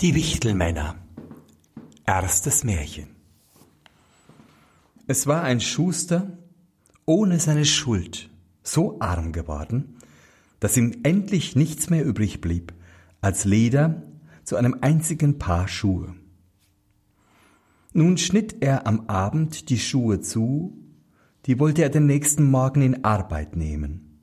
Die 0.00 0.14
Wichtelmänner. 0.14 0.94
Erstes 2.06 2.64
Märchen. 2.64 3.08
Es 5.06 5.26
war 5.26 5.42
ein 5.42 5.60
Schuster 5.60 6.38
ohne 7.04 7.38
seine 7.38 7.66
Schuld 7.66 8.30
so 8.62 8.98
arm 9.00 9.32
geworden, 9.32 9.98
dass 10.58 10.78
ihm 10.78 11.00
endlich 11.02 11.54
nichts 11.54 11.90
mehr 11.90 12.02
übrig 12.02 12.40
blieb 12.40 12.72
als 13.20 13.44
Leder 13.44 14.02
zu 14.42 14.56
einem 14.56 14.78
einzigen 14.80 15.38
Paar 15.38 15.68
Schuhe. 15.68 16.14
Nun 17.92 18.16
schnitt 18.16 18.56
er 18.60 18.86
am 18.86 19.10
Abend 19.10 19.68
die 19.68 19.78
Schuhe 19.78 20.22
zu, 20.22 20.78
die 21.44 21.58
wollte 21.58 21.82
er 21.82 21.90
den 21.90 22.06
nächsten 22.06 22.50
Morgen 22.50 22.80
in 22.80 23.04
Arbeit 23.04 23.54
nehmen. 23.54 24.22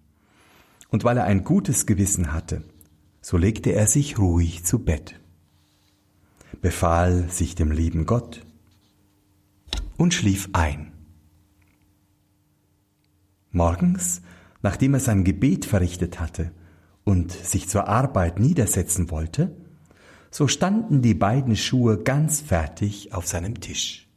Und 0.89 1.03
weil 1.03 1.17
er 1.17 1.25
ein 1.25 1.43
gutes 1.43 1.85
Gewissen 1.85 2.33
hatte, 2.33 2.63
so 3.21 3.37
legte 3.37 3.73
er 3.73 3.85
sich 3.85 4.17
ruhig 4.17 4.65
zu 4.65 4.79
Bett 4.79 5.21
befahl 6.61 7.29
sich 7.29 7.55
dem 7.55 7.71
lieben 7.71 8.05
Gott 8.05 8.45
und 9.97 10.13
schlief 10.13 10.49
ein. 10.53 10.91
Morgens, 13.51 14.21
nachdem 14.61 14.93
er 14.93 14.99
sein 14.99 15.23
Gebet 15.23 15.65
verrichtet 15.65 16.19
hatte 16.19 16.51
und 17.03 17.31
sich 17.31 17.69
zur 17.69 17.87
Arbeit 17.87 18.39
niedersetzen 18.39 19.09
wollte, 19.09 19.55
so 20.29 20.47
standen 20.47 21.01
die 21.01 21.13
beiden 21.13 21.55
Schuhe 21.55 21.97
ganz 21.97 22.41
fertig 22.41 23.13
auf 23.13 23.27
seinem 23.27 23.59
Tisch. 23.59 24.07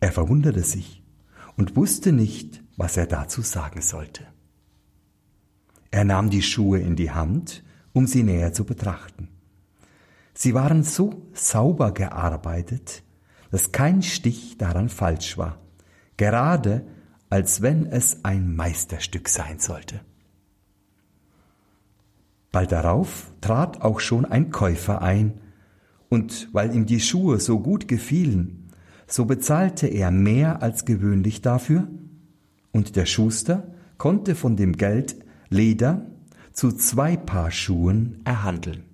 Er 0.00 0.12
verwunderte 0.12 0.62
sich 0.62 1.02
und 1.56 1.76
wusste 1.76 2.12
nicht, 2.12 2.62
was 2.76 2.96
er 2.96 3.06
dazu 3.06 3.42
sagen 3.42 3.82
sollte. 3.82 4.26
Er 5.90 6.04
nahm 6.04 6.30
die 6.30 6.42
Schuhe 6.42 6.80
in 6.80 6.96
die 6.96 7.10
Hand, 7.10 7.62
um 7.92 8.06
sie 8.06 8.22
näher 8.22 8.52
zu 8.52 8.64
betrachten. 8.64 9.28
Sie 10.40 10.54
waren 10.54 10.84
so 10.84 11.26
sauber 11.32 11.90
gearbeitet, 11.90 13.02
dass 13.50 13.72
kein 13.72 14.02
Stich 14.02 14.56
daran 14.56 14.88
falsch 14.88 15.36
war, 15.36 15.58
gerade 16.16 16.86
als 17.28 17.60
wenn 17.60 17.86
es 17.86 18.24
ein 18.24 18.54
Meisterstück 18.54 19.28
sein 19.28 19.58
sollte. 19.58 20.00
Bald 22.52 22.70
darauf 22.70 23.32
trat 23.40 23.82
auch 23.82 23.98
schon 23.98 24.24
ein 24.26 24.52
Käufer 24.52 25.02
ein, 25.02 25.40
und 26.08 26.48
weil 26.52 26.72
ihm 26.72 26.86
die 26.86 27.00
Schuhe 27.00 27.40
so 27.40 27.58
gut 27.58 27.88
gefielen, 27.88 28.68
so 29.08 29.24
bezahlte 29.24 29.88
er 29.88 30.12
mehr 30.12 30.62
als 30.62 30.84
gewöhnlich 30.84 31.42
dafür, 31.42 31.88
und 32.70 32.94
der 32.94 33.06
Schuster 33.06 33.72
konnte 33.96 34.36
von 34.36 34.54
dem 34.54 34.76
Geld 34.76 35.16
Leder 35.48 36.06
zu 36.52 36.70
zwei 36.70 37.16
Paar 37.16 37.50
Schuhen 37.50 38.20
erhandeln. 38.24 38.87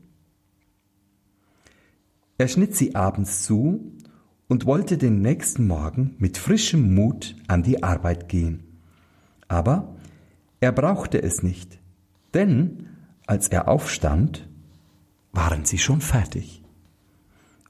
Er 2.37 2.49
schnitt 2.49 2.75
sie 2.75 2.95
abends 2.95 3.43
zu 3.45 3.93
und 4.49 4.67
wollte 4.67 4.99
den 4.99 5.21
nächsten 5.23 5.67
Morgen 5.67 6.15
mit 6.19 6.37
frischem 6.37 6.95
Mut 6.95 7.37
an 7.47 7.63
die 7.63 7.83
Arbeit 7.83 8.29
gehen. 8.29 8.65
Aber 9.49 9.95
er 10.61 10.73
brauchte 10.73 11.23
es 11.23 11.43
nicht, 11.43 11.79
denn 12.35 12.89
als 13.27 13.49
er 13.49 13.69
aufstand, 13.69 14.49
waren 15.33 15.65
sie 15.65 15.79
schon 15.79 16.01
fertig. 16.01 16.63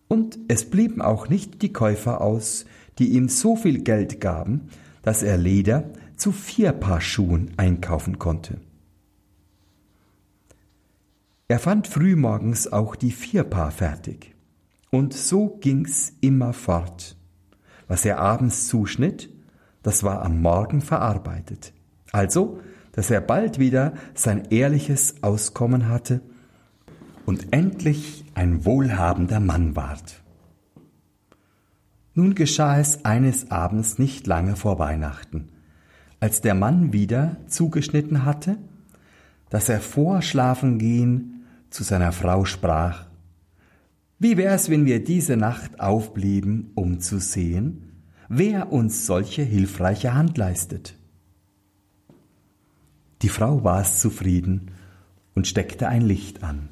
Und 0.09 0.39
es 0.49 0.69
blieben 0.69 1.01
auch 1.01 1.29
nicht 1.29 1.63
die 1.63 1.73
Käufer 1.73 2.21
aus, 2.21 2.67
die 2.99 3.11
ihm 3.11 3.29
so 3.29 3.57
viel 3.57 3.83
Geld 3.83 4.21
gaben, 4.21 4.69
dass 5.03 5.23
er 5.23 5.37
Leder 5.37 5.91
zu 6.17 6.33
vier 6.33 6.73
Paar 6.73 7.01
Schuhen 7.01 7.53
einkaufen 7.57 8.19
konnte. 8.19 8.61
Er 11.49 11.59
fand 11.59 11.87
frühmorgens 11.87 12.73
auch 12.73 12.97
die 12.97 13.11
vier 13.11 13.45
Paar 13.45 13.71
fertig. 13.71 14.34
Und 14.95 15.13
so 15.13 15.49
ging's 15.49 16.13
immer 16.21 16.53
fort. 16.53 17.17
Was 17.89 18.05
er 18.05 18.21
abends 18.21 18.69
zuschnitt, 18.69 19.29
das 19.83 20.05
war 20.05 20.23
am 20.23 20.41
Morgen 20.41 20.83
verarbeitet. 20.83 21.73
Also, 22.13 22.61
dass 22.93 23.11
er 23.11 23.21
bald 23.21 23.59
wieder 23.59 23.95
sein 24.15 24.45
ehrliches 24.51 25.21
Auskommen 25.25 25.89
hatte 25.89 26.21
und 27.27 27.53
endlich 27.53 28.25
ein 28.35 28.65
wohlhabender 28.65 29.41
Mann 29.41 29.75
ward. 29.75 30.23
Nun 32.15 32.37
geschah 32.37 32.79
es 32.79 33.05
eines 33.05 33.51
Abends 33.51 33.99
nicht 33.99 34.29
lange 34.29 34.55
vor 34.55 34.79
Weihnachten, 34.79 35.49
als 36.21 36.41
der 36.41 36.55
Mann 36.55 36.93
wieder 36.93 37.39
zugeschnitten 37.49 38.25
hatte, 38.25 38.59
dass 39.51 39.69
er 39.69 39.81
vor 39.81 40.23
Schlafengehen 40.23 41.47
zu 41.69 41.83
seiner 41.83 42.13
Frau 42.13 42.45
sprach, 42.45 43.07
wie 44.19 44.37
wär's, 44.37 44.71
wenn 44.71 44.87
wir 44.87 45.03
diese 45.03 45.37
Nacht 45.37 45.81
aufblieben, 45.81 46.71
um 46.75 47.01
zu 47.01 47.19
sehen, 47.19 48.03
wer 48.29 48.73
uns 48.73 49.07
solche 49.07 49.43
hilfreiche 49.43 50.15
Hand 50.15 50.39
leistet? 50.39 50.97
Die 53.23 53.29
Frau 53.29 53.65
war 53.65 53.81
es 53.81 54.01
zufrieden 54.01 54.71
und 55.35 55.47
steckte 55.47 55.89
ein 55.89 56.03
Licht 56.03 56.43
an. 56.43 56.69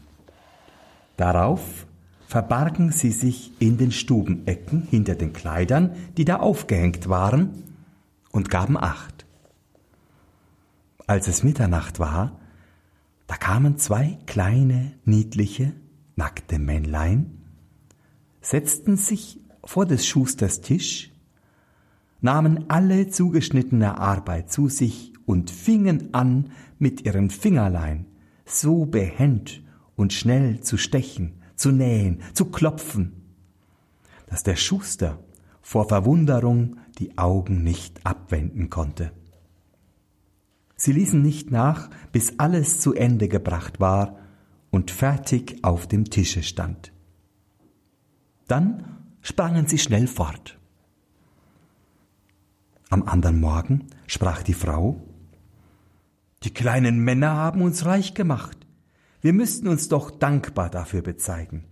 Darauf 1.17 1.87
verbargen 2.27 2.93
sie 2.93 3.11
sich 3.11 3.53
in 3.59 3.77
den 3.77 3.93
Stubenecken 3.93 4.83
hinter 4.89 5.15
den 5.15 5.33
Kleidern, 5.33 5.93
die 6.17 6.25
da 6.25 6.37
aufgehängt 6.37 7.09
waren, 7.09 7.51
und 8.31 8.49
gaben 8.49 8.79
acht. 8.79 9.27
Als 11.07 11.29
es 11.29 11.43
Mitternacht 11.43 11.99
war, 11.99 12.41
da 13.27 13.37
kamen 13.37 13.77
zwei 13.77 14.19
kleine, 14.27 14.93
niedliche, 15.05 15.75
nackte 16.17 16.59
Männlein, 16.59 17.39
setzten 18.41 18.97
sich 18.97 19.41
vor 19.65 19.87
des 19.87 20.07
Schusters 20.07 20.61
Tisch, 20.61 21.11
nahmen 22.21 22.67
alle 22.69 23.09
zugeschnittene 23.09 23.99
Arbeit 23.99 24.51
zu 24.51 24.69
sich 24.69 25.13
und 25.27 25.51
fingen 25.51 26.15
an, 26.15 26.51
mit 26.79 27.05
ihren 27.07 27.31
Fingerlein 27.31 28.07
so 28.45 28.87
behend 28.87 29.63
und 29.97 30.13
schnell 30.13 30.61
zu 30.61 30.77
stechen, 30.77 31.35
zu 31.55 31.71
nähen, 31.71 32.21
zu 32.35 32.47
klopfen, 32.47 33.13
dass 34.27 34.43
der 34.43 34.57
Schuster 34.57 35.23
vor 35.61 35.89
Verwunderung 35.89 36.77
die 36.99 37.17
Augen 37.19 37.63
nicht 37.63 38.05
abwenden 38.05 38.69
konnte. 38.69 39.13
Sie 40.77 40.93
ließen 40.93 41.23
nicht 41.23 41.53
nach, 41.53 41.91
bis 42.11 42.39
alles 42.39 42.81
zu 42.81 42.95
Ende 42.95 43.29
gebracht 43.29 43.79
war 43.79 44.17
und 44.73 44.91
fertig 44.91 45.63
auf 45.63 45.87
dem 45.87 46.07
Tische 46.07 46.43
stand. 46.43 46.93
Dann 48.49 48.99
sprangen 49.21 49.69
sie 49.69 49.79
schnell 49.79 50.09
fort. 50.09 50.59
Am 52.91 53.05
anderen 53.05 53.39
Morgen 53.39 53.87
sprach 54.07 54.43
die 54.43 54.55
Frau, 54.55 55.01
die 56.43 56.53
kleinen 56.53 56.99
Männer 56.99 57.37
haben 57.37 57.63
uns 57.63 57.85
reich 57.85 58.15
gemacht. 58.15 58.67
Wir 59.21 59.33
müssten 59.33 59.69
uns 59.69 59.89
doch 59.89 60.11
dankbar 60.11 60.71
dafür 60.71 61.03
bezeigen. 61.03 61.65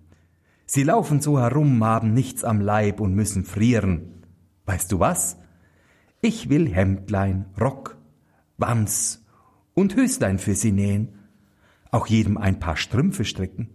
Sie 0.66 0.84
laufen 0.84 1.20
so 1.20 1.40
herum, 1.40 1.82
haben 1.82 2.14
nichts 2.14 2.44
am 2.44 2.60
Leib 2.60 3.00
und 3.00 3.14
müssen 3.14 3.44
frieren. 3.44 4.22
Weißt 4.66 4.92
du 4.92 5.00
was? 5.00 5.38
Ich 6.20 6.50
will 6.50 6.72
Hemdlein, 6.72 7.46
Rock, 7.58 7.96
Wams 8.58 9.24
und 9.74 9.96
Höslein 9.96 10.38
für 10.38 10.54
sie 10.54 10.70
nähen, 10.70 11.19
auch 11.90 12.06
jedem 12.06 12.36
ein 12.38 12.60
paar 12.60 12.76
Strümpfe 12.76 13.24
stricken 13.24 13.70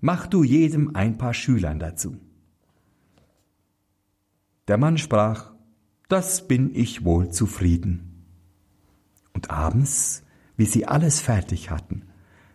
mach 0.00 0.26
du 0.26 0.42
jedem 0.42 0.94
ein 0.94 1.18
paar 1.18 1.34
Schülern 1.34 1.78
dazu. 1.78 2.16
Der 4.68 4.78
Mann 4.78 4.98
sprach, 4.98 5.52
das 6.08 6.48
bin 6.48 6.74
ich 6.74 7.04
wohl 7.04 7.30
zufrieden. 7.30 8.24
Und 9.32 9.50
abends, 9.50 10.24
wie 10.56 10.64
sie 10.64 10.86
alles 10.86 11.20
fertig 11.20 11.70
hatten, 11.70 12.04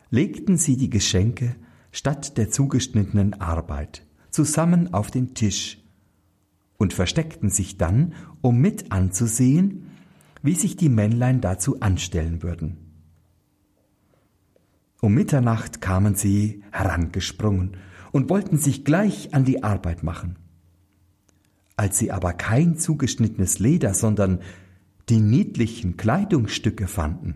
legten 0.10 0.58
sie 0.58 0.78
die 0.78 0.90
Geschenke 0.90 1.56
statt 1.92 2.38
der 2.38 2.50
zugeschnittenen 2.50 3.40
Arbeit 3.42 4.06
zusammen 4.30 4.94
auf 4.94 5.12
den 5.12 5.34
Tisch 5.34 5.82
und 6.78 6.94
versteckten 6.94 7.50
sich 7.50 7.78
dann, 7.78 8.14
um 8.42 8.58
mit 8.60 8.92
anzusehen, 8.92 9.92
wie 10.42 10.56
sich 10.56 10.76
die 10.76 10.90
Männlein 10.90 11.40
dazu 11.40 11.80
anstellen 11.80 12.44
würden. 12.44 12.85
Um 15.06 15.14
Mitternacht 15.14 15.82
kamen 15.82 16.16
sie 16.16 16.64
herangesprungen 16.72 17.78
und 18.12 18.28
wollten 18.28 18.58
sich 18.58 18.84
gleich 18.84 19.36
an 19.36 19.46
die 19.46 19.62
Arbeit 19.62 20.02
machen. 20.02 20.36
Als 21.76 22.00
sie 22.00 22.12
aber 22.12 22.34
kein 22.34 22.80
zugeschnittenes 22.80 23.60
Leder, 23.60 23.94
sondern 23.94 24.40
die 25.10 25.20
niedlichen 25.20 25.96
Kleidungsstücke 25.96 26.88
fanden, 26.88 27.36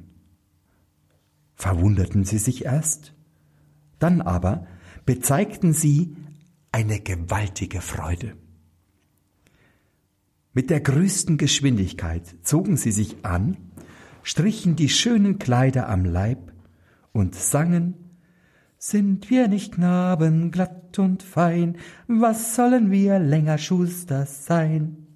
verwunderten 1.54 2.24
sie 2.24 2.40
sich 2.40 2.66
erst, 2.66 3.14
dann 4.00 4.22
aber 4.22 4.66
bezeigten 5.06 5.72
sie 5.72 6.16
eine 6.72 7.00
gewaltige 7.00 7.82
Freude. 7.82 8.36
Mit 10.54 10.72
der 10.72 10.82
größten 10.82 11.38
Geschwindigkeit 11.38 12.36
zogen 12.42 12.78
sie 12.78 12.92
sich 12.92 13.24
an, 13.24 13.58
strichen 14.24 14.76
die 14.76 14.90
schönen 14.90 15.38
Kleider 15.38 15.88
am 15.88 16.04
Leib 16.04 16.52
und 17.14 17.36
sangen 17.36 17.96
Sind 18.78 19.30
wir 19.30 19.48
nicht 19.48 19.74
Knaben 19.74 20.52
glatt 20.52 20.98
und 21.00 21.24
fein, 21.24 21.78
was 22.08 22.56
sollen 22.56 22.92
wir 22.92 23.20
länger 23.20 23.58
Schuster 23.58 24.26
sein? 24.26 25.08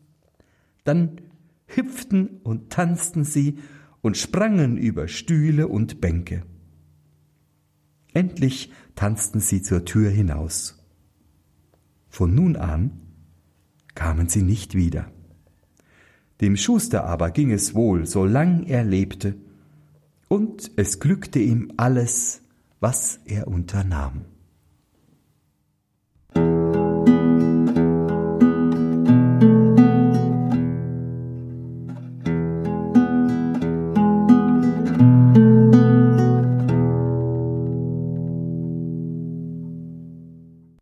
Dann 0.84 1.22
hüpften 1.66 2.42
und 2.44 2.70
tanzten 2.70 3.24
sie 3.24 3.60
und 4.02 4.18
sprangen 4.18 4.78
über 4.78 5.08
Stühle 5.08 5.68
und 5.68 6.02
Bänke. 6.02 6.44
Endlich 8.14 8.72
tanzten 8.96 9.40
sie 9.40 9.62
zur 9.62 9.86
Tür 9.86 10.10
hinaus. 10.10 10.86
Von 12.10 12.36
nun 12.36 12.56
an 12.56 12.92
kamen 13.96 14.30
sie 14.30 14.44
nicht 14.44 14.76
wieder. 14.76 15.12
Dem 16.42 16.58
Schuster 16.58 17.06
aber 17.06 17.32
ging 17.32 17.52
es 17.52 17.74
wohl, 17.74 18.06
solang 18.06 18.64
er 18.64 18.84
lebte, 18.84 19.36
und 20.28 20.72
es 20.76 21.00
glückte 21.00 21.40
ihm 21.40 21.74
alles, 21.78 22.42
was 22.80 23.20
er 23.26 23.48
unternahm. 23.48 24.26